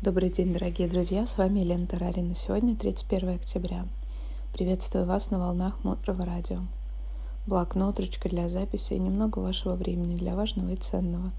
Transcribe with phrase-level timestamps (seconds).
[0.00, 2.36] Добрый день, дорогие друзья, с вами Елена Тарарина.
[2.36, 3.84] Сегодня 31 октября.
[4.52, 6.60] Приветствую вас на волнах Мудрого радио.
[7.48, 11.32] Блокнот, ручка для записи и немного вашего времени для важного и ценного.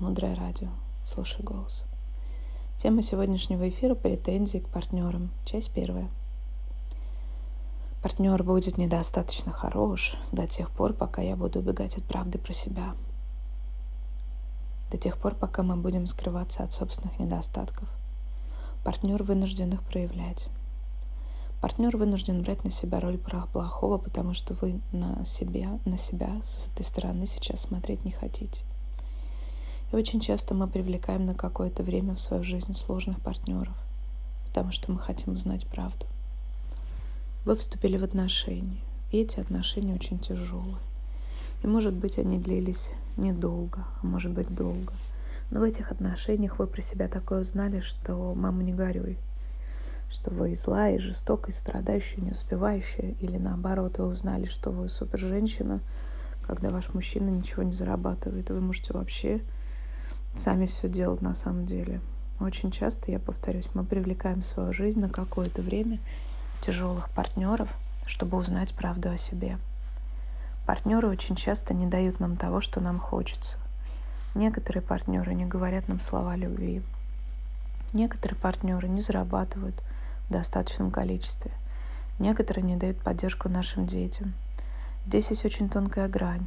[0.00, 0.70] Мудрое радио.
[1.06, 1.84] Слушай голос.
[2.78, 5.30] Тема сегодняшнего эфира– претензии к партнерам.
[5.44, 6.08] Часть первая.
[8.02, 12.96] Партнер будет недостаточно хорош до тех пор, пока я буду убегать от правды про себя.
[14.90, 17.88] До тех пор, пока мы будем скрываться от собственных недостатков
[18.84, 20.48] партнер вынужден их проявлять.
[21.60, 26.68] Партнер вынужден брать на себя роль плохого, потому что вы на себя, на себя с
[26.68, 28.62] этой стороны сейчас смотреть не хотите.
[29.92, 33.76] И очень часто мы привлекаем на какое-то время в свою жизнь сложных партнеров,
[34.46, 36.06] потому что мы хотим узнать правду.
[37.44, 40.78] Вы вступили в отношения, и эти отношения очень тяжелые.
[41.62, 44.94] И, может быть, они длились недолго, а может быть, долго–
[45.50, 49.18] но в этих отношениях вы про себя такое узнали, что мама не горюй,
[50.08, 55.80] что вы злая, жестокая, страдающая, не успевающая, или наоборот, вы узнали, что вы супер женщина,
[56.46, 59.40] когда ваш мужчина ничего не зарабатывает, вы можете вообще
[60.36, 62.00] сами все делать на самом деле.
[62.38, 65.98] Очень часто, я повторюсь, мы привлекаем в свою жизнь на какое-то время
[66.62, 67.68] тяжелых партнеров,
[68.06, 69.58] чтобы узнать правду о себе.
[70.64, 73.58] Партнеры очень часто не дают нам того, что нам хочется–
[74.34, 76.82] Некоторые партнеры не говорят нам слова любви.
[77.92, 79.82] Некоторые партнеры не зарабатывают
[80.28, 81.50] в достаточном количестве.
[82.20, 84.34] Некоторые не дают поддержку нашим детям.
[85.06, 86.46] Здесь есть очень тонкая грань.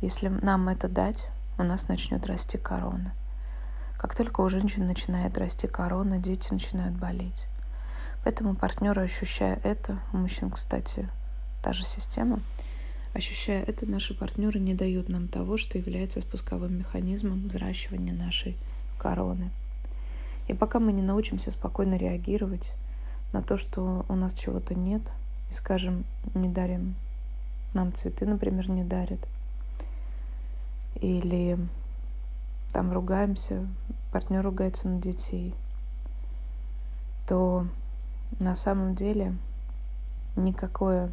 [0.00, 3.12] Если нам это дать, у нас начнет расти корона.
[3.98, 7.46] Как только у женщин начинает расти корона, дети начинают болеть.
[8.24, 11.08] Поэтому партнеры, ощущая это, у мужчин, кстати,
[11.62, 12.40] та же система–
[13.14, 18.56] Ощущая это, наши партнеры не дают нам того, что является спусковым механизмом взращивания нашей
[18.98, 19.50] короны.
[20.48, 22.72] И пока мы не научимся спокойно реагировать
[23.32, 25.02] на то, что у нас чего-то нет,
[25.50, 26.04] и, скажем,
[26.34, 26.94] не дарим
[27.74, 29.26] нам цветы, например, не дарят,
[31.00, 31.58] или
[32.72, 33.66] там ругаемся,
[34.10, 35.54] партнер ругается на детей,
[37.26, 37.66] то
[38.40, 39.36] на самом деле
[40.36, 41.12] никакое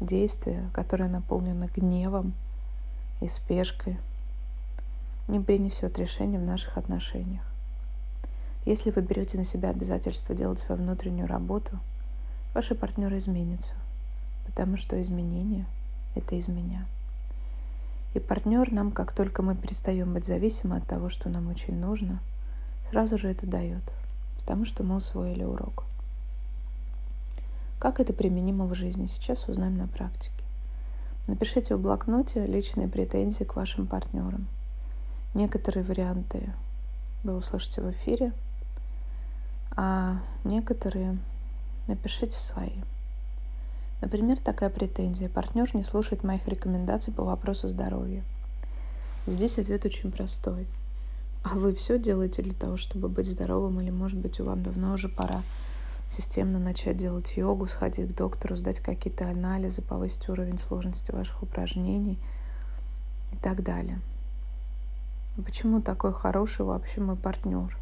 [0.00, 2.32] действие, которое наполнено гневом
[3.20, 3.98] и спешкой,
[5.28, 7.44] не принесет решения в наших отношениях.
[8.64, 11.78] Если вы берете на себя обязательство делать свою внутреннюю работу,
[12.54, 13.72] ваши партнеры изменятся,
[14.46, 15.66] потому что изменение—
[16.14, 16.86] это из меня.
[18.12, 22.20] И партнер нам, как только мы перестаем быть зависимы от того, что нам очень нужно,
[22.90, 23.82] сразу же это дает,
[24.38, 25.84] потому что мы усвоили урок.
[27.80, 29.06] Как это применимо в жизни?
[29.06, 30.44] Сейчас узнаем на практике.
[31.26, 34.48] Напишите в блокноте личные претензии к вашим партнерам.
[35.32, 36.52] Некоторые варианты
[37.24, 38.34] вы услышите в эфире,
[39.70, 41.16] а некоторые
[41.86, 42.82] напишите свои.
[44.02, 45.30] Например, такая претензия.
[45.30, 48.22] Партнер не слушает моих рекомендаций по вопросу здоровья.
[49.26, 50.66] Здесь ответ очень простой.
[51.44, 54.92] А вы все делаете для того, чтобы быть здоровым, или, может быть, у вам давно
[54.92, 55.40] уже пора
[56.10, 62.18] системно начать делать йогу, сходить к доктору, сдать какие-то анализы, повысить уровень сложности ваших упражнений
[63.32, 64.00] и так далее.
[65.36, 67.78] Почему такой хороший вообще мой партнер?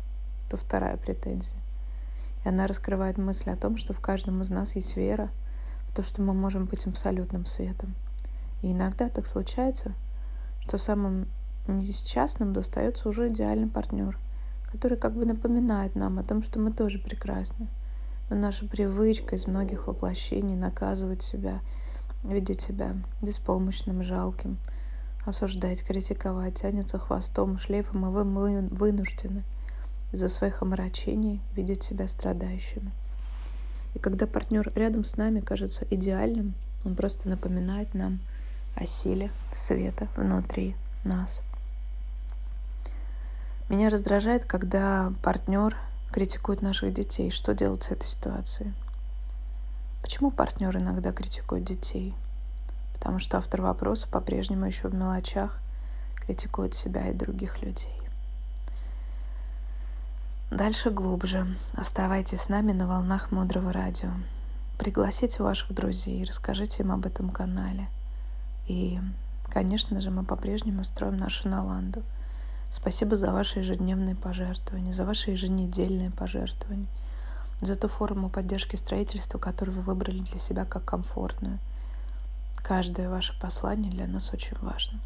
[0.46, 1.56] Это вторая претензия.
[2.44, 5.30] И она раскрывает мысль о том, что в каждом из нас есть вера
[5.90, 7.94] в то, что мы можем быть абсолютным светом.
[8.60, 9.94] И иногда так случается,
[10.60, 11.26] что самым
[11.66, 14.18] несчастным достается уже идеальный партнер,
[14.70, 17.68] который как бы напоминает нам о том, что мы тоже прекрасны,
[18.34, 21.60] наша привычка из многих воплощений наказывать себя,
[22.24, 24.58] видеть себя беспомощным, жалким,
[25.24, 28.24] осуждать, критиковать, тянется хвостом, шлейфом, и вы
[28.68, 29.44] вынуждены
[30.12, 32.90] из-за своих омрачений видеть себя страдающими.
[33.94, 38.20] И когда партнер рядом с нами кажется идеальным, он просто напоминает нам
[38.74, 41.40] о силе света внутри нас.
[43.68, 45.76] Меня раздражает, когда партнер
[46.10, 47.30] критикуют наших детей.
[47.30, 48.72] Что делать с этой ситуацией?
[50.02, 52.14] Почему партнер иногда критикует детей?
[52.94, 55.60] Потому что автор вопроса по-прежнему еще в мелочах
[56.16, 57.92] критикует себя и других людей.
[60.50, 61.46] Дальше глубже.
[61.74, 64.10] Оставайтесь с нами на волнах Мудрого Радио.
[64.78, 67.88] Пригласите ваших друзей, расскажите им об этом канале.
[68.66, 68.98] И,
[69.52, 72.02] конечно же, мы по-прежнему строим нашу Наланду–
[72.70, 76.86] Спасибо за ваши ежедневные пожертвования, за ваши еженедельные пожертвования,
[77.60, 81.58] за ту форму поддержки строительства, которую вы выбрали для себя как комфортную.
[82.56, 85.00] Каждое ваше послание для нас очень важно.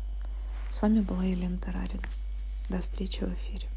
[0.72, 2.08] С вами была Елена Тарарина.
[2.68, 3.71] До встречи в эфире.